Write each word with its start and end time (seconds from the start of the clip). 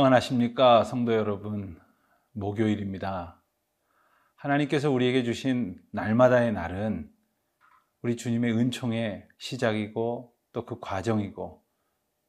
평안하십니까, 0.00 0.82
성도 0.84 1.12
여러분. 1.12 1.78
목요일입니다. 2.32 3.42
하나님께서 4.34 4.90
우리에게 4.90 5.24
주신 5.24 5.78
날마다의 5.90 6.52
날은 6.54 7.10
우리 8.00 8.16
주님의 8.16 8.56
은총의 8.56 9.28
시작이고 9.36 10.34
또 10.52 10.64
그 10.64 10.80
과정이고 10.80 11.62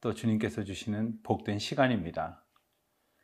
또 0.01 0.13
주님께서 0.13 0.65
주시는 0.65 1.21
복된 1.23 1.59
시간입니다. 1.59 2.43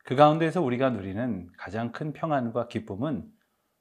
그 0.06 0.16
가운데서 0.16 0.62
우리가 0.62 0.92
누리는 0.92 1.52
가장 1.58 1.92
큰 1.92 2.14
평안과 2.14 2.70
기쁨은 2.70 3.30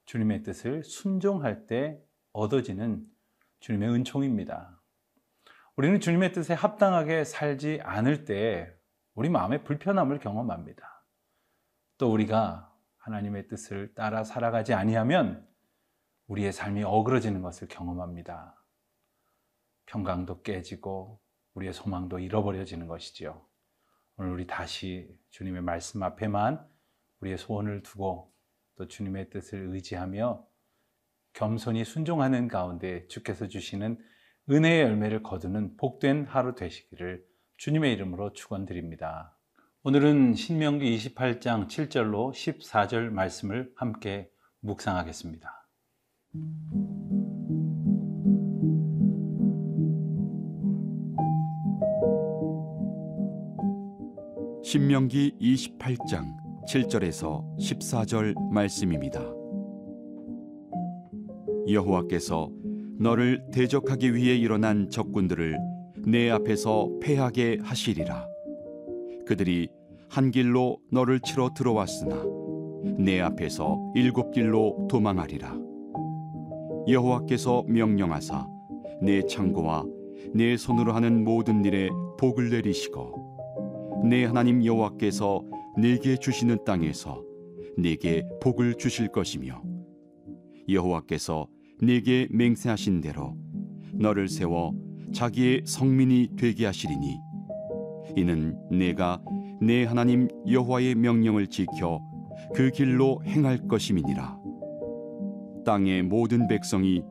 주님의 0.06 0.42
뜻을 0.42 0.82
순종할 0.82 1.68
때 1.68 2.02
얻어지는 2.32 3.06
주님의 3.60 3.90
은총입니다. 3.90 4.82
우리는 5.76 6.00
주님의 6.00 6.32
뜻에 6.32 6.54
합당하게 6.54 7.22
살지 7.22 7.82
않을 7.84 8.24
때 8.24 8.75
우리 9.16 9.30
마음의 9.30 9.64
불편함을 9.64 10.18
경험합니다. 10.18 11.02
또 11.96 12.12
우리가 12.12 12.70
하나님의 12.98 13.48
뜻을 13.48 13.94
따라 13.94 14.24
살아가지 14.24 14.74
아니하면 14.74 15.48
우리의 16.26 16.52
삶이 16.52 16.84
어그러지는 16.84 17.40
것을 17.40 17.66
경험합니다. 17.68 18.62
평강도 19.86 20.42
깨지고 20.42 21.18
우리의 21.54 21.72
소망도 21.72 22.18
잃어버려지는 22.18 22.86
것이지요. 22.88 23.42
오늘 24.18 24.32
우리 24.32 24.46
다시 24.46 25.18
주님의 25.30 25.62
말씀 25.62 26.02
앞에만 26.02 26.68
우리의 27.20 27.38
소원을 27.38 27.82
두고 27.82 28.34
또 28.76 28.86
주님의 28.86 29.30
뜻을 29.30 29.68
의지하며 29.70 30.46
겸손히 31.32 31.86
순종하는 31.86 32.48
가운데 32.48 33.06
주께서 33.06 33.48
주시는 33.48 33.98
은혜의 34.50 34.82
열매를 34.82 35.22
거두는 35.22 35.78
복된 35.78 36.26
하루 36.26 36.54
되시기를 36.54 37.24
주님의 37.56 37.94
이름으로 37.94 38.32
축원드립니다. 38.34 39.34
오늘은 39.82 40.34
신명기 40.34 40.94
28장 40.98 41.66
7절로 41.68 42.30
14절 42.32 43.08
말씀을 43.08 43.72
함께 43.76 44.28
묵상하겠습니다. 44.60 45.66
신명기 54.62 55.36
28장 55.40 56.36
7절에서 56.68 57.56
14절 57.58 58.34
말씀입니다. 58.52 59.20
여호와께서 61.70 62.50
너를 62.98 63.46
대적하기 63.52 64.14
위해 64.14 64.36
일어난 64.36 64.90
적군들을 64.90 65.75
내 66.06 66.30
앞에서 66.30 66.88
패하게 67.00 67.58
하시리라. 67.62 68.28
그들이 69.26 69.68
한 70.08 70.30
길로 70.30 70.78
너를 70.92 71.18
치러 71.18 71.50
들어왔으나 71.52 72.24
내 72.96 73.20
앞에서 73.20 73.76
일곱 73.96 74.30
길로 74.30 74.86
도망하리라. 74.88 75.58
여호와께서 76.86 77.64
명령하사 77.66 78.46
내 79.02 79.22
창고와 79.22 79.84
내 80.32 80.56
손으로 80.56 80.92
하는 80.92 81.24
모든 81.24 81.64
일에 81.64 81.88
복을 82.20 82.50
내리시고 82.50 84.04
내 84.08 84.24
하나님 84.26 84.64
여호와께서 84.64 85.42
내게 85.76 86.16
주시는 86.16 86.64
땅에서 86.64 87.20
내게 87.76 88.24
복을 88.40 88.76
주실 88.76 89.08
것이며 89.08 89.60
여호와께서 90.68 91.48
내게 91.82 92.28
맹세하신 92.30 93.00
대로 93.00 93.36
너를 93.92 94.28
세워 94.28 94.85
자기의 95.12 95.62
성민이 95.64 96.30
되게 96.36 96.66
하시리니 96.66 97.18
이는 98.16 98.58
내가 98.70 99.20
내 99.60 99.84
하나님 99.84 100.28
여호와의 100.48 100.94
명령을 100.94 101.46
지켜 101.48 102.00
그 102.54 102.70
길로 102.70 103.20
행할 103.24 103.58
것임이니라. 103.66 104.38
땅의 105.64 106.02
모든 106.04 106.46
백성이 106.46 107.02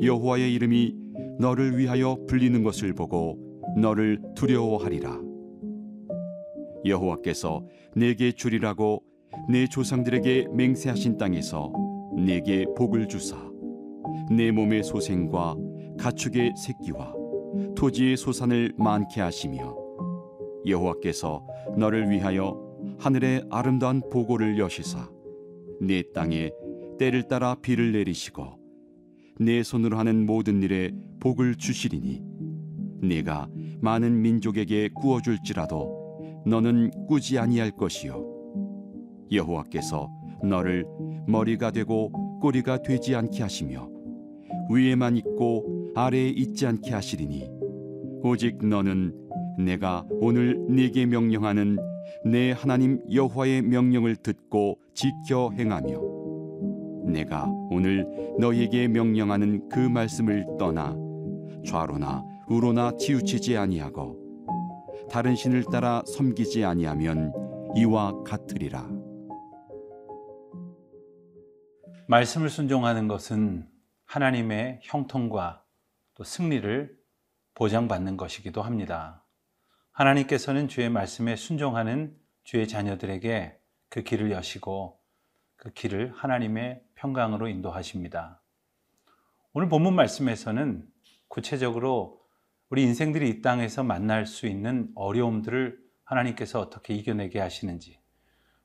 여호와의 0.00 0.54
이름이 0.54 0.94
너를 1.38 1.78
위하여 1.78 2.16
불리는 2.26 2.62
것을 2.62 2.94
보고 2.94 3.38
너를 3.76 4.20
두려워하리라. 4.34 5.20
여호와께서 6.84 7.64
내게 7.94 8.32
주리라고 8.32 9.02
내 9.50 9.66
조상들에게 9.66 10.46
맹세하신 10.52 11.18
땅에서 11.18 11.72
내게 12.16 12.64
복을 12.76 13.08
주사 13.08 13.36
내 14.30 14.50
몸의 14.50 14.84
소생과 14.84 15.56
가축의 15.98 16.54
새끼와 16.56 17.17
토지의 17.76 18.16
소산을 18.16 18.74
많게 18.76 19.20
하시며 19.20 19.76
여호와께서 20.66 21.46
너를 21.76 22.10
위하여 22.10 22.60
하늘의 22.98 23.46
아름다운 23.50 24.02
보고를 24.10 24.58
여시사 24.58 25.08
내 25.80 26.02
땅에 26.12 26.50
때를 26.98 27.28
따라 27.28 27.54
비를 27.54 27.92
내리시고 27.92 28.58
내 29.40 29.62
손으로 29.62 29.96
하는 29.96 30.26
모든 30.26 30.62
일에 30.62 30.90
복을 31.20 31.54
주시리니 31.54 32.22
내가 33.02 33.48
많은 33.80 34.20
민족에게 34.20 34.88
구워 34.94 35.20
줄지라도 35.20 36.42
너는 36.44 36.90
꾸지 37.06 37.38
아니할 37.38 37.70
것이요. 37.70 38.24
여호와께서 39.30 40.10
너를 40.42 40.86
머리가 41.26 41.70
되고 41.70 42.10
꼬리가 42.40 42.82
되지 42.82 43.14
않게 43.14 43.42
하시며 43.42 43.88
위에만 44.70 45.16
있고 45.18 45.77
아래에 45.94 46.28
있지 46.28 46.66
않게 46.66 46.92
하시리니 46.92 47.48
오직 48.22 48.64
너는 48.64 49.14
내가 49.58 50.04
오늘 50.20 50.58
네게 50.68 51.06
명령하는 51.06 51.78
내 52.24 52.52
하나님 52.52 53.00
여호와의 53.12 53.62
명령을 53.62 54.16
듣고 54.16 54.78
지켜 54.94 55.50
행하며 55.50 56.00
내가 57.06 57.46
오늘 57.70 58.06
너희에게 58.38 58.88
명령하는 58.88 59.68
그 59.68 59.78
말씀을 59.78 60.46
떠나 60.58 60.96
좌로나 61.66 62.24
우로나 62.48 62.96
치우치지 62.96 63.56
아니하고 63.56 64.28
다른 65.10 65.34
신을 65.34 65.64
따라 65.64 66.02
섬기지 66.06 66.64
아니하면 66.64 67.32
이와 67.76 68.22
같으리라. 68.24 68.88
말씀을 72.08 72.48
순종하는 72.48 73.06
것은 73.06 73.66
하나님의 74.06 74.80
형통과 74.82 75.62
또 76.18 76.24
승리를 76.24 76.98
보장받는 77.54 78.16
것이기도 78.16 78.60
합니다. 78.60 79.24
하나님께서는 79.92 80.66
주의 80.66 80.90
말씀에 80.90 81.36
순종하는 81.36 82.16
주의 82.42 82.66
자녀들에게 82.66 83.56
그 83.88 84.02
길을 84.02 84.32
여시고 84.32 85.00
그 85.54 85.72
길을 85.72 86.12
하나님의 86.16 86.82
평강으로 86.96 87.46
인도하십니다. 87.46 88.42
오늘 89.52 89.68
본문 89.68 89.94
말씀에서는 89.94 90.88
구체적으로 91.28 92.20
우리 92.68 92.82
인생들이 92.82 93.30
이 93.30 93.40
땅에서 93.40 93.84
만날 93.84 94.26
수 94.26 94.48
있는 94.48 94.90
어려움들을 94.96 95.78
하나님께서 96.02 96.60
어떻게 96.60 96.94
이겨내게 96.94 97.38
하시는지, 97.38 98.00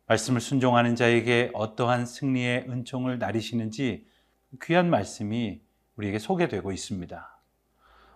말씀을 0.07 0.41
순종하는 0.41 0.95
자에게 0.95 1.51
어떠한 1.53 2.07
승리의 2.07 2.65
은총을 2.67 3.19
나리시는지 3.19 4.07
귀한 4.63 4.89
말씀이 4.89 5.61
우리에게 5.95 6.17
소개되고 6.17 6.71
있습니다. 6.71 7.32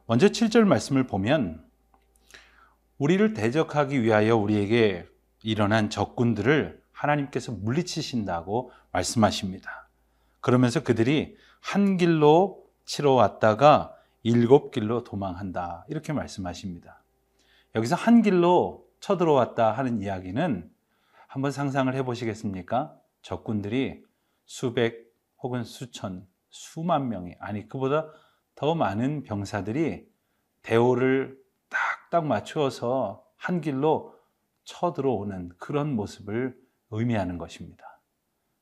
먼저 0.09 0.27
7절 0.27 0.63
말씀을 0.63 1.05
보면 1.05 1.61
우리를 2.97 3.33
대적하기 3.33 4.01
위하여 4.01 4.37
우리에게 4.37 5.05
일어난 5.43 5.89
적군들을 5.89 6.81
하나님께서 6.93 7.51
물리치신다고 7.51 8.71
말씀하십니다. 8.93 9.89
그러면서 10.39 10.81
그들이 10.81 11.35
한 11.59 11.97
길로 11.97 12.65
치러 12.85 13.11
왔다가 13.11 13.95
일곱 14.23 14.71
길로 14.71 15.03
도망한다. 15.03 15.85
이렇게 15.89 16.13
말씀하십니다. 16.13 17.03
여기서 17.75 17.95
한 17.95 18.21
길로 18.21 18.87
쳐들어왔다 19.01 19.73
하는 19.73 20.01
이야기는 20.01 20.71
한번 21.27 21.51
상상을 21.51 21.93
해 21.93 22.03
보시겠습니까? 22.03 22.95
적군들이 23.21 24.05
수백 24.45 25.13
혹은 25.43 25.65
수천, 25.65 26.25
수만 26.49 27.09
명이, 27.09 27.35
아니, 27.39 27.67
그보다 27.67 28.07
더 28.57 28.73
많은 28.73 29.21
병사들이 29.21 30.09
대오를 30.63 31.37
딱딱 31.69 32.25
맞추어서 32.25 33.23
한 33.37 33.61
길로 33.61 34.15
쳐들어오는 34.63 35.51
그런 35.59 35.95
모습을 35.95 36.57
의미하는 36.89 37.37
것입니다. 37.37 38.01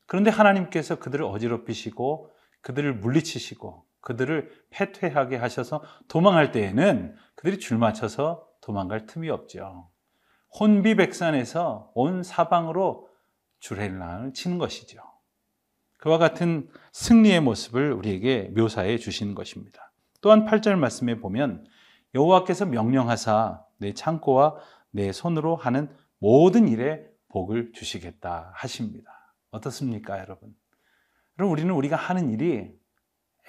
그런데 0.06 0.30
하나님께서 0.30 1.00
그들을 1.00 1.24
어지럽히시고 1.26 2.30
그들을 2.60 2.94
물리치시고 2.96 3.86
그들을 4.02 4.52
패퇴하게 4.70 5.38
하셔서 5.38 5.82
도망할 6.10 6.52
때에는 6.52 7.16
그들이 7.36 7.58
줄 7.58 7.78
맞춰서 7.78 8.46
도망갈 8.60 9.06
틈이 9.06 9.30
없죠. 9.30 9.90
혼비백산에서 10.60 11.92
온 11.96 12.22
사방으로 12.22 13.10
주례를 13.60 14.34
치는 14.34 14.58
것이죠. 14.58 15.02
그와 16.06 16.20
같은 16.20 16.70
승리의 16.92 17.42
모습을 17.42 17.92
우리에게 17.92 18.52
묘사해 18.56 19.00
주시는 19.00 19.34
것입니다. 19.34 19.92
또한 20.22 20.46
8절 20.46 20.76
말씀에 20.76 21.16
보면 21.20 21.66
여호와께서 22.14 22.68
명령하사 22.68 23.66
내 23.80 23.92
창고와 23.92 24.56
내 24.92 25.12
손으로 25.12 25.56
하는 25.56 25.90
모든 26.20 26.68
일에 26.68 27.04
복을 27.30 27.72
주시겠다 27.74 28.52
하십니다. 28.54 29.10
어떻습니까, 29.50 30.20
여러분? 30.20 30.54
그럼 31.38 31.50
우리는 31.50 31.74
우리가 31.74 31.96
하는 31.96 32.30
일이 32.30 32.72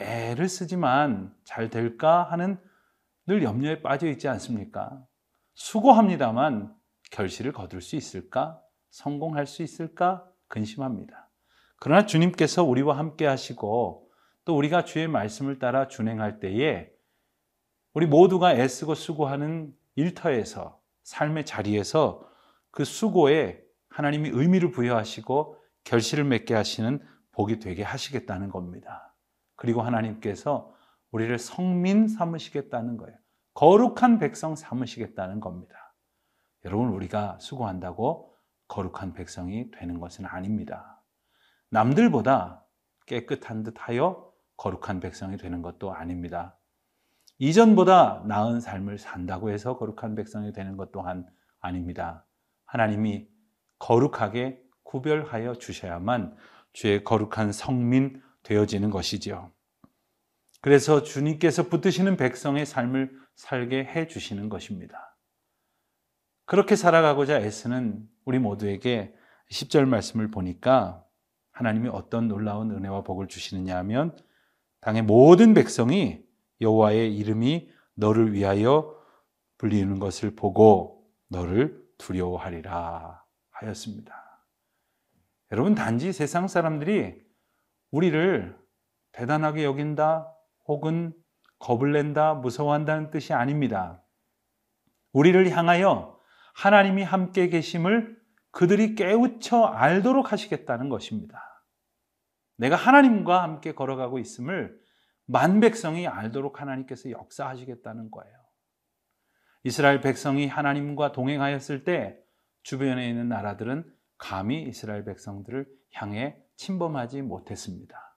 애를 0.01 0.49
쓰지만 0.49 1.35
잘 1.45 1.69
될까 1.69 2.23
하는 2.23 2.59
늘 3.27 3.43
염려에 3.43 3.83
빠져 3.83 4.09
있지 4.09 4.29
않습니까? 4.29 5.05
수고합니다만 5.53 6.75
결실을 7.11 7.53
거둘 7.53 7.83
수 7.83 7.97
있을까? 7.97 8.63
성공할 8.89 9.47
수 9.47 9.63
있을까? 9.63 10.27
근심합니다. 10.49 11.26
그러나 11.79 12.07
주님께서 12.07 12.65
우리와 12.65 12.99
함께 12.99 13.27
하시고 13.27 14.11
또 14.45 14.57
우리가 14.57 14.85
주의 14.85 15.09
말씀을 15.09 15.59
따라 15.59 15.89
준행할 15.89 16.41
때에 16.41 16.91
우리 17.95 18.07
모두가 18.07 18.55
애쓰고 18.55 18.95
수고하는 18.95 19.75
일터에서 19.95 20.81
삶의 21.05 21.47
자리에서 21.47 22.29
그 22.71 22.85
수고에 22.85 23.63
하나님이 23.89 24.31
의미를 24.33 24.71
부여하시고 24.71 25.57
결실을 25.85 26.25
맺게 26.25 26.55
하시는 26.55 27.01
복이 27.33 27.59
되게 27.59 27.83
하시겠다는 27.83 28.51
겁니다. 28.51 29.15
그리고 29.57 29.83
하나님께서 29.83 30.75
우리를 31.11 31.39
성민 31.39 32.09
삼으시겠다는 32.09 32.97
거예요. 32.99 33.17
거룩한 33.55 34.19
백성 34.19 34.55
삼으시겠다는 34.55 35.41
겁니다. 35.41 35.95
여러분, 36.65 36.89
우리가 36.89 37.39
수고한다고 37.41 38.35
거룩한 38.69 39.15
백성이 39.15 39.71
되는 39.71 39.99
것은 39.99 40.27
아닙니다. 40.27 40.96
남들보다 41.71 42.65
깨끗한 43.07 43.63
듯 43.63 43.75
하여 43.79 44.33
거룩한 44.57 45.01
백성이 45.01 45.37
되는 45.37 45.63
것도 45.63 45.93
아닙니다. 45.93 46.59
이전보다 47.39 48.25
나은 48.27 48.61
삶을 48.61 48.99
산다고 48.99 49.51
해서 49.51 49.77
거룩한 49.77 50.15
백성이 50.15 50.53
되는 50.53 50.77
것 50.77 50.91
또한 50.91 51.27
아닙니다. 51.61 52.27
하나님이 52.65 53.29
거룩하게 53.79 54.63
구별하여 54.85 55.55
주셔야만 55.55 56.37
주의 56.73 57.05
거룩한 57.05 57.53
성민 57.53 58.23
되어지는 58.43 58.91
것이지요. 58.91 59.53
그래서 60.63 61.03
주님께서 61.03 61.69
붙드시는 61.69 62.17
백성의 62.17 62.65
삶을 62.67 63.13
살게 63.35 63.85
해 63.85 64.07
주시는 64.07 64.49
것입니다. 64.49 65.17
그렇게 66.47 66.77
살아가고자 66.77 67.41
애쓰는 67.41 68.09
우리 68.25 68.39
모두에게 68.39 69.15
10절 69.51 69.87
말씀을 69.87 70.31
보니까 70.31 71.06
하나님이 71.57 71.89
어떤 71.89 72.29
놀라운 72.29 72.71
은혜와 72.71 73.03
복을 73.03 73.29
주시느냐 73.29 73.79
하면 73.79 74.15
당의 74.83 75.01
모든 75.01 75.55
백성이 75.55 76.23
여호와의 76.61 77.17
이름이 77.17 77.71
너를 77.95 78.35
위하여 78.35 78.95
불리는 79.57 79.99
것을 79.99 80.37
보고 80.37 81.09
너를 81.29 81.83
두려워하리라 81.97 83.25
하였습니다. 83.53 84.45
여러분 85.51 85.75
단지 85.75 86.13
세상 86.13 86.47
사람들이 86.47 87.25
우리를 87.91 88.55
대단하게 89.13 89.65
여긴다 89.65 90.31
혹은 90.67 91.15
겁을 91.59 91.93
낸다 91.93 92.35
무서워한다는 92.35 93.11
뜻이 93.11 93.33
아닙니다. 93.33 94.03
우리를 95.15 95.51
향하여 95.57 96.21
하나님이 96.53 97.03
함께 97.03 97.49
계심을 97.49 98.16
그들이 98.57 98.95
깨우쳐 98.95 99.65
알도록 99.65 100.33
하시겠다는 100.33 100.89
것입니다. 100.89 101.63
내가 102.57 102.75
하나님과 102.75 103.43
함께 103.43 103.75
걸어가고 103.75 104.19
있음을 104.19 104.81
만 105.27 105.61
백성이 105.61 106.09
알도록 106.09 106.63
하나님께서 106.63 107.11
역사하시겠다는 107.11 108.11
거예요. 108.11 108.35
이스라엘 109.63 110.01
백성이 110.01 110.47
하나님과 110.47 111.13
동행하였을 111.13 111.85
때 111.85 112.19
주변에 112.63 113.07
있는 113.11 113.29
나라들은 113.29 113.93
감히 114.17 114.63
이스라엘 114.63 115.05
백성들을 115.05 115.67
향해 115.93 116.43
침범하지 116.57 117.21
못했습니다. 117.21 118.17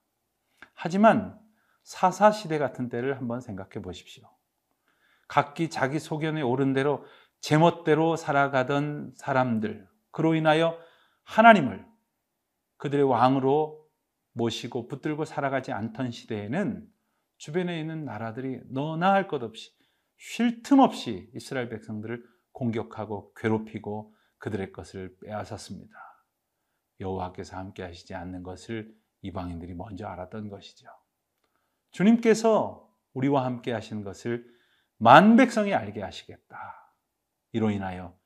하지만 0.73 1.37
사사 1.83 2.31
시대 2.31 2.57
같은 2.57 2.87
때를 2.87 3.17
한번 3.17 3.41
생각해 3.41 3.81
보십시오. 3.81 4.23
각기 5.27 5.69
자기 5.69 5.99
소견에 5.99 6.41
오른 6.41 6.71
대로 6.71 7.03
제멋대로 7.41 8.15
살아가던 8.15 9.11
사람들, 9.17 9.89
그로 10.19 10.35
인하여 10.35 10.77
하나님을 11.23 11.87
그들의 12.75 13.05
왕으로 13.05 13.87
모시고 14.33 14.89
붙들고 14.89 15.23
살아가지 15.23 15.71
않던 15.71 16.11
시대에는 16.11 16.85
주변에 17.37 17.79
있는 17.79 18.03
나라들이 18.03 18.59
너나 18.69 19.13
할 19.13 19.29
것 19.29 19.41
없이 19.43 19.71
쉴 20.17 20.61
틈 20.61 20.79
없이 20.79 21.31
이스라엘 21.33 21.69
백성들을 21.69 22.21
공격하고 22.51 23.33
괴롭히고 23.35 24.13
그들의 24.39 24.73
것을 24.73 25.15
빼앗았습니다. 25.23 25.95
여호와께서 26.99 27.55
함께 27.55 27.83
하시지 27.83 28.13
않는 28.13 28.43
것을 28.43 28.93
이방인들이 29.21 29.73
먼저 29.73 30.05
알았던 30.05 30.49
것이죠. 30.49 30.89
주님께서 31.91 32.93
우리와 33.13 33.45
함께 33.45 33.71
하시는 33.71 34.03
것을 34.03 34.45
만 34.97 35.37
백성이 35.37 35.73
알게 35.73 36.01
하시겠다. 36.01 36.57
이로 37.53 37.69
인하여 37.69 38.19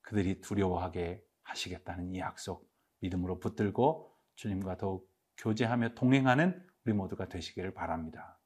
그들이 0.00 0.40
두려워하게 0.40 1.27
하시겠다는 1.48 2.14
이 2.14 2.18
약속 2.18 2.70
믿음으로 3.00 3.38
붙들고 3.40 4.12
주님과 4.34 4.76
더욱 4.76 5.10
교제하며 5.38 5.94
동행하는 5.94 6.62
우리 6.84 6.94
모두가 6.94 7.28
되시기를 7.28 7.74
바랍니다. 7.74 8.38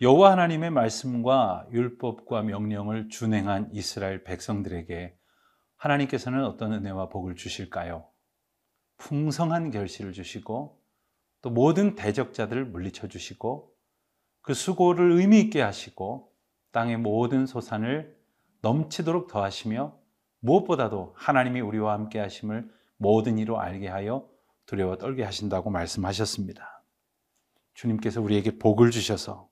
여호와 0.00 0.32
하나님의 0.32 0.70
말씀과 0.70 1.68
율법과 1.70 2.42
명령을 2.42 3.08
준행한 3.08 3.68
이스라엘 3.72 4.24
백성들에게 4.24 5.16
하나님께서는 5.82 6.44
어떤 6.44 6.72
은혜와 6.72 7.08
복을 7.08 7.34
주실까요? 7.34 8.06
풍성한 8.98 9.72
결실을 9.72 10.12
주시고 10.12 10.80
또 11.40 11.50
모든 11.50 11.96
대적자들을 11.96 12.66
물리쳐 12.66 13.08
주시고 13.08 13.74
그 14.42 14.54
수고를 14.54 15.10
의미 15.12 15.40
있게 15.40 15.60
하시고 15.60 16.32
땅의 16.70 16.98
모든 16.98 17.46
소산을 17.46 18.16
넘치도록 18.60 19.26
더하시며 19.26 19.98
무엇보다도 20.38 21.14
하나님이 21.16 21.60
우리와 21.60 21.94
함께 21.94 22.20
하심을 22.20 22.72
모든 22.96 23.38
이로 23.38 23.60
알게 23.60 23.88
하여 23.88 24.28
두려워 24.66 24.98
떨게 24.98 25.24
하신다고 25.24 25.70
말씀하셨습니다. 25.70 26.84
주님께서 27.74 28.20
우리에게 28.20 28.58
복을 28.58 28.92
주셔서 28.92 29.50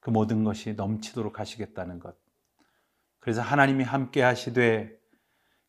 그 0.00 0.10
모든 0.10 0.44
것이 0.44 0.74
넘치도록 0.74 1.40
하시겠다는 1.40 2.00
것. 2.00 2.18
그래서 3.18 3.40
하나님이 3.40 3.84
함께 3.84 4.20
하시되 4.20 4.97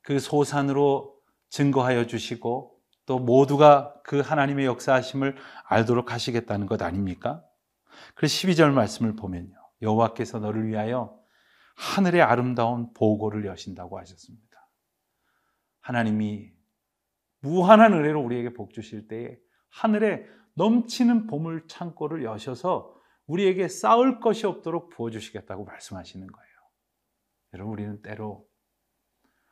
그 0.01 0.19
소산으로 0.19 1.15
증거하여 1.49 2.07
주시고 2.07 2.79
또 3.05 3.19
모두가 3.19 4.01
그 4.03 4.19
하나님의 4.19 4.65
역사하심을 4.65 5.35
알도록 5.65 6.11
하시겠다는 6.11 6.67
것 6.67 6.81
아닙니까? 6.81 7.43
그래서 8.15 8.35
12절 8.35 8.71
말씀을 8.71 9.15
보면요. 9.15 9.55
여호와께서 9.81 10.39
너를 10.39 10.67
위하여 10.67 11.17
하늘의 11.75 12.21
아름다운 12.21 12.93
보고를 12.93 13.45
여신다고 13.45 13.97
하셨습니다. 13.99 14.69
하나님이 15.81 16.51
무한한 17.39 17.93
은혜로 17.93 18.21
우리에게 18.21 18.53
복 18.53 18.73
주실 18.73 19.07
때에 19.07 19.37
하늘에 19.69 20.25
넘치는 20.55 21.27
보물 21.27 21.67
창고를 21.67 22.23
여셔서 22.23 22.93
우리에게 23.27 23.67
싸울 23.67 24.19
것이 24.19 24.45
없도록 24.45 24.89
부어 24.89 25.09
주시겠다고 25.09 25.63
말씀하시는 25.63 26.27
거예요. 26.27 26.49
여러분, 27.53 27.73
우리는 27.73 28.01
때로 28.01 28.48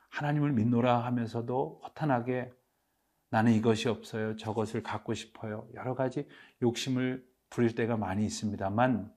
하나님을 0.10 0.54
믿노라 0.54 1.06
하면서도 1.06 1.82
허탄하게 1.84 2.52
나는 3.30 3.54
이것이 3.54 3.90
없어요. 3.90 4.36
저것을 4.38 4.84
갖고 4.84 5.14
싶어요. 5.14 5.68
여러 5.74 5.96
가지 5.96 6.28
욕심을 6.62 7.26
부릴 7.50 7.76
때가 7.76 7.98
많이 7.98 8.26
있습니다만 8.26 9.14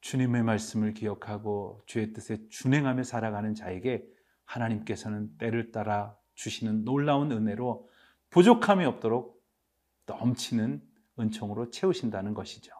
주님의 0.00 0.42
말씀을 0.42 0.94
기억하고 0.94 1.82
주의 1.86 2.12
뜻에 2.12 2.48
준행하며 2.48 3.02
살아가는 3.02 3.54
자에게 3.54 4.06
하나님께서는 4.44 5.36
때를 5.36 5.72
따라 5.72 6.16
주시는 6.34 6.84
놀라운 6.84 7.30
은혜로 7.30 7.88
부족함이 8.30 8.84
없도록 8.84 9.44
넘치는 10.06 10.82
은총으로 11.18 11.70
채우신다는 11.70 12.34
것이죠. 12.34 12.72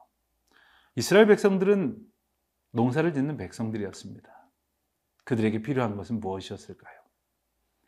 이스라엘 0.97 1.27
백성들은 1.27 1.99
농사를 2.73 3.13
짓는 3.13 3.37
백성들이었습니다. 3.37 4.40
그들에게 5.31 5.63
필요한 5.63 5.95
것은 5.95 6.19
무엇이었을까요? 6.19 7.01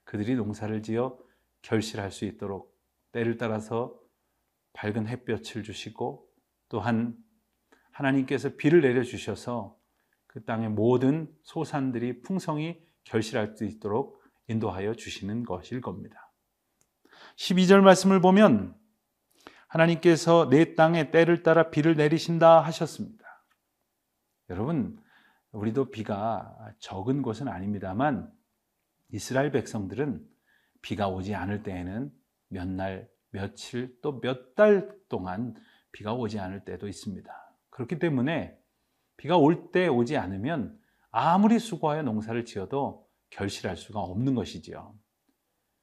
그들이 0.05 0.37
농사를 0.37 0.81
지어 0.85 1.19
결실할 1.63 2.13
수 2.13 2.25
있도록 2.25 2.73
때를 3.11 3.37
따라서 3.37 3.99
밝은 4.75 5.09
햇볕을 5.09 5.65
주시고 5.65 6.25
또한 6.69 7.17
하나님께서 7.91 8.51
비를 8.57 8.81
내려 8.81 9.03
주셔서 9.03 9.77
그 10.29 10.45
땅의 10.45 10.69
모든 10.69 11.35
소산들이 11.43 12.23
풍성히 12.23 12.81
결실할 13.03 13.57
수 13.57 13.65
있도록 13.65 14.23
인도하여 14.47 14.95
주시는 14.95 15.43
것일 15.43 15.81
겁니다. 15.81 16.33
12절 17.35 17.81
말씀을 17.81 18.21
보면 18.21 18.77
하나님께서 19.67 20.49
내 20.49 20.77
땅에 20.77 21.11
때를 21.11 21.43
따라 21.43 21.71
비를 21.71 21.97
내리신다 21.97 22.61
하셨습니다. 22.61 23.45
여러분, 24.49 25.02
우리도 25.53 25.91
비가 25.91 26.57
적은 26.79 27.23
곳은 27.23 27.49
아닙니다만 27.49 28.31
이스라엘 29.11 29.51
백성들은 29.53 30.27
비가 30.81 31.09
오지 31.09 31.35
않을 31.35 31.63
때에는 31.63 32.11
몇 32.49 32.69
날, 32.69 33.09
며칠 33.31 33.99
또 34.01 34.21
몇 34.21 34.55
달 34.55 34.91
동안 35.09 35.55
비가 35.93 36.15
오지 36.15 36.39
않을 36.39 36.65
때도 36.65 36.89
있습니다. 36.89 37.31
그렇기 37.71 37.99
때문에 37.99 38.59
비가 39.17 39.37
올 39.37 39.71
때 39.73 39.89
오지 39.89 40.17
않으면 40.17 40.79
아무리 41.11 41.59
수고하여 41.59 42.03
농사를 42.03 42.45
지어도 42.47 43.07
결실할 43.31 43.77
수가 43.77 44.01
없는 44.01 44.35
것이지요. 44.35 44.95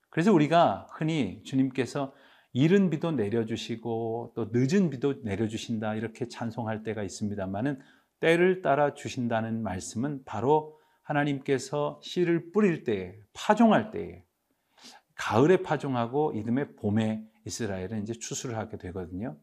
그래서 0.10 0.34
우리가 0.34 0.88
흔히 0.92 1.44
주님께서 1.44 2.14
이른 2.52 2.90
비도 2.90 3.12
내려주시고 3.12 4.34
또 4.36 4.50
늦은 4.52 4.90
비도 4.90 5.22
내려주신다 5.24 5.94
이렇게 5.96 6.28
찬송할 6.28 6.82
때가 6.82 7.04
있습니다만은 7.04 7.80
때를 8.20 8.62
따라 8.62 8.94
주신다는 8.94 9.64
말씀은 9.64 10.24
바로 10.26 10.80
하나님께서 11.04 12.00
씨를 12.04 12.52
뿌릴 12.52 12.84
때, 12.84 13.20
파종할 13.34 13.92
때에 13.92 14.24
가을에 15.16 15.58
파종하고 15.58 16.34
이듬해 16.36 16.76
봄에 16.76 17.26
이스라엘은 17.46 18.04
이제 18.04 18.14
추수를 18.14 18.58
하게 18.58 18.78
되거든요. 18.78 19.38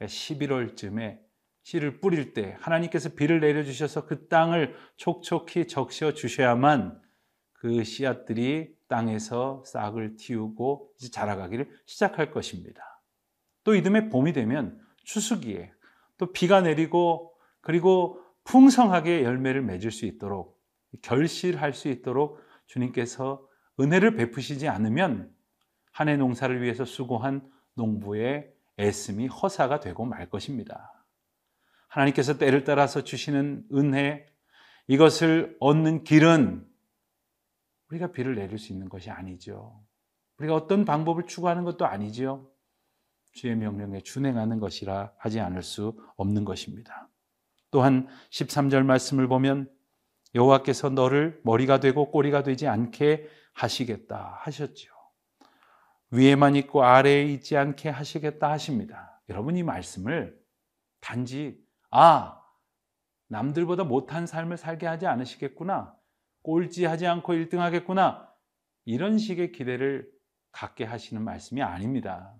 11월쯤에 0.00 0.90
그러니까 0.90 1.22
씨를 1.62 2.00
뿌릴 2.00 2.34
때 2.34 2.56
하나님께서 2.60 3.10
비를 3.10 3.40
내려 3.40 3.62
주셔서 3.62 4.06
그 4.06 4.28
땅을 4.28 4.74
촉촉히 4.96 5.66
적셔 5.68 6.12
주셔야만 6.12 7.00
그 7.52 7.84
씨앗들이 7.84 8.76
땅에서 8.88 9.62
싹을 9.66 10.16
틔우고 10.16 10.92
이제 10.98 11.10
자라가기를 11.10 11.70
시작할 11.86 12.30
것입니다. 12.32 13.00
또 13.64 13.74
이듬해 13.74 14.08
봄이 14.08 14.32
되면 14.32 14.80
추수기에 15.04 15.72
또 16.18 16.32
비가 16.32 16.60
내리고 16.60 17.31
그리고 17.62 18.20
풍성하게 18.44 19.22
열매를 19.22 19.62
맺을 19.62 19.90
수 19.90 20.04
있도록 20.04 20.60
결실할 21.00 21.72
수 21.72 21.88
있도록 21.88 22.38
주님께서 22.66 23.46
은혜를 23.80 24.16
베푸시지 24.16 24.68
않으면 24.68 25.34
한 25.92 26.08
해 26.08 26.16
농사를 26.16 26.60
위해서 26.62 26.84
수고한 26.84 27.48
농부의 27.74 28.52
애씀이 28.78 29.26
허사가 29.28 29.80
되고 29.80 30.04
말 30.04 30.28
것입니다. 30.28 31.06
하나님께서 31.88 32.38
때를 32.38 32.64
따라서 32.64 33.04
주시는 33.04 33.66
은혜, 33.74 34.26
이것을 34.86 35.56
얻는 35.60 36.04
길은 36.04 36.66
우리가 37.90 38.12
비를 38.12 38.34
내릴 38.34 38.58
수 38.58 38.72
있는 38.72 38.88
것이 38.88 39.10
아니죠. 39.10 39.84
우리가 40.38 40.54
어떤 40.54 40.86
방법을 40.86 41.26
추구하는 41.26 41.64
것도 41.64 41.84
아니죠. 41.84 42.50
주의 43.32 43.54
명령에 43.54 44.00
준행하는 44.00 44.58
것이라 44.58 45.12
하지 45.18 45.40
않을 45.40 45.62
수 45.62 45.98
없는 46.16 46.44
것입니다. 46.44 47.11
또한 47.72 48.06
13절 48.30 48.84
말씀을 48.84 49.26
보면 49.26 49.68
여호와께서 50.36 50.90
너를 50.90 51.40
머리가 51.42 51.80
되고 51.80 52.10
꼬리가 52.10 52.44
되지 52.44 52.68
않게 52.68 53.28
하시겠다 53.54 54.38
하셨죠. 54.42 54.92
위에만 56.10 56.54
있고 56.56 56.84
아래에 56.84 57.24
있지 57.24 57.56
않게 57.56 57.88
하시겠다 57.88 58.50
하십니다. 58.52 59.20
여러분 59.30 59.56
이 59.56 59.62
말씀을 59.62 60.38
단지 61.00 61.58
아 61.90 62.38
남들보다 63.28 63.84
못한 63.84 64.26
삶을 64.26 64.58
살게 64.58 64.86
하지 64.86 65.06
않으시겠구나. 65.06 65.96
꼴찌하지 66.42 67.06
않고 67.06 67.32
1등 67.32 67.56
하겠구나. 67.56 68.30
이런 68.84 69.16
식의 69.16 69.52
기대를 69.52 70.10
갖게 70.50 70.84
하시는 70.84 71.22
말씀이 71.22 71.62
아닙니다. 71.62 72.34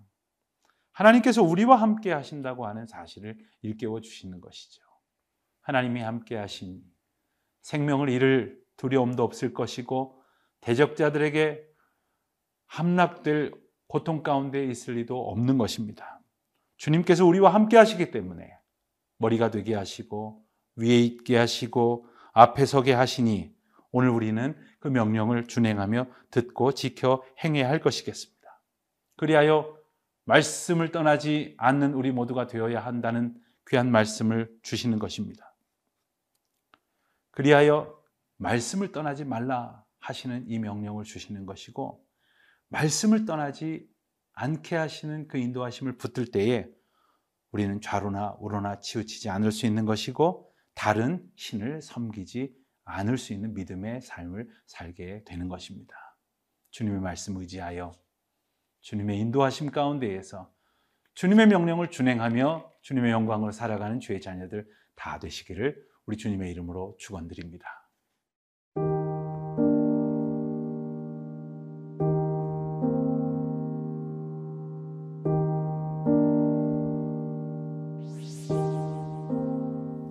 하나님께서 0.91 1.41
우리와 1.41 1.77
함께 1.77 2.11
하신다고 2.11 2.67
하는 2.67 2.85
사실을 2.85 3.39
일깨워 3.63 4.01
주시는 4.01 4.39
것이죠. 4.39 4.82
하나님이 5.63 6.01
함께 6.01 6.35
하시니 6.37 6.81
생명을 7.61 8.09
잃을 8.09 8.61
두려움도 8.77 9.23
없을 9.23 9.53
것이고 9.53 10.21
대적자들에게 10.61 11.63
함락될 12.67 13.53
고통 13.87 14.23
가운데 14.23 14.65
있을 14.65 14.95
리도 14.95 15.29
없는 15.29 15.57
것입니다. 15.57 16.21
주님께서 16.77 17.25
우리와 17.25 17.53
함께 17.53 17.77
하시기 17.77 18.11
때문에 18.11 18.57
머리가 19.17 19.51
되게 19.51 19.75
하시고 19.75 20.43
위에 20.75 20.99
있게 20.99 21.37
하시고 21.37 22.07
앞에 22.33 22.65
서게 22.65 22.93
하시니 22.93 23.55
오늘 23.91 24.09
우리는 24.09 24.57
그 24.79 24.87
명령을 24.87 25.47
준행하며 25.47 26.07
듣고 26.31 26.73
지켜 26.73 27.23
행해야 27.43 27.69
할 27.69 27.79
것이겠습니다. 27.79 28.61
그리하여 29.15 29.77
말씀을 30.25 30.91
떠나지 30.91 31.53
않는 31.57 31.93
우리 31.93 32.11
모두가 32.11 32.47
되어야 32.47 32.83
한다는 32.83 33.35
귀한 33.67 33.91
말씀을 33.91 34.51
주시는 34.63 34.99
것입니다. 34.99 35.52
그리하여 37.33 37.99
말씀을 38.37 38.91
떠나지 38.91 39.25
말라 39.25 39.83
하시는 39.99 40.45
이 40.47 40.59
명령을 40.59 41.03
주시는 41.03 41.45
것이고 41.45 42.05
말씀을 42.69 43.25
떠나지 43.25 43.87
않게 44.33 44.75
하시는 44.75 45.27
그 45.27 45.37
인도하심을 45.37 45.97
붙들 45.97 46.31
때에 46.31 46.67
우리는 47.51 47.81
좌로나 47.81 48.37
우로나 48.39 48.79
치우치지 48.79 49.29
않을 49.29 49.51
수 49.51 49.65
있는 49.65 49.85
것이고 49.85 50.51
다른 50.73 51.23
신을 51.35 51.81
섬기지 51.81 52.55
않을 52.85 53.17
수 53.17 53.33
있는 53.33 53.53
믿음의 53.53 54.01
삶을 54.01 54.49
살게 54.65 55.23
되는 55.25 55.47
것입니다. 55.47 55.95
주님의 56.71 57.01
말씀 57.01 57.37
의지하여 57.37 57.91
주님의 58.81 59.19
인도하심 59.19 59.71
가운데에서 59.71 60.51
주님의 61.13 61.47
명령을 61.47 61.89
준행하며 61.89 62.71
주님의 62.81 63.11
영광으로 63.11 63.51
살아가는 63.51 63.99
주의 63.99 64.19
자녀들 64.19 64.67
다 64.95 65.19
되시기를 65.19 65.92
우리 66.05 66.17
주님의 66.17 66.51
이름으로 66.51 66.95
축원드립니다. 66.99 67.65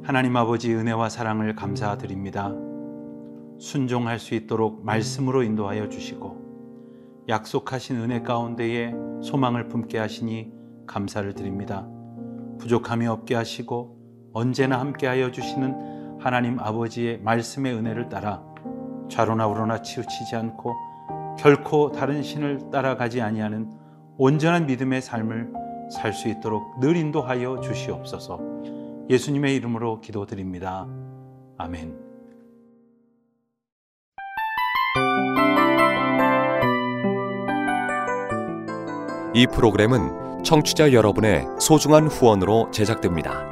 하나님 0.02 0.36
아버지 0.36 0.74
은혜와 0.74 1.08
사랑을 1.08 1.54
감사드립니다. 1.54 2.52
순종할 3.58 4.18
수 4.18 4.34
있도록 4.34 4.84
말씀으로 4.84 5.42
인도하여 5.42 5.88
주시고 5.88 7.24
약속하신 7.28 7.96
은혜 7.96 8.20
가운데에 8.22 8.92
소망을 9.22 9.68
품게 9.68 9.98
하시니 9.98 10.52
감사를 10.86 11.32
드립니다. 11.34 11.88
부족함이 12.58 13.06
없게 13.06 13.34
하시고 13.34 14.01
언제나 14.32 14.80
함께하여 14.80 15.30
주시는 15.30 16.18
하나님 16.20 16.58
아버지의 16.60 17.18
말씀의 17.18 17.74
은혜를 17.74 18.08
따라 18.08 18.42
좌로나 19.08 19.46
우로나 19.46 19.82
치우치지 19.82 20.36
않고 20.36 20.74
결코 21.38 21.92
다른 21.92 22.22
신을 22.22 22.70
따라가지 22.70 23.20
아니하는 23.20 23.70
온전한 24.16 24.66
믿음의 24.66 25.02
삶을 25.02 25.52
살 25.90 26.12
수 26.14 26.28
있도록 26.28 26.80
늘 26.80 26.96
인도하여 26.96 27.60
주시옵소서. 27.60 28.40
예수님의 29.10 29.54
이름으로 29.56 30.00
기도드립니다. 30.00 30.86
아멘. 31.58 31.98
이 39.34 39.46
프로그램은 39.46 40.42
청취자 40.44 40.92
여러분의 40.92 41.46
소중한 41.58 42.06
후원으로 42.06 42.70
제작됩니다. 42.70 43.51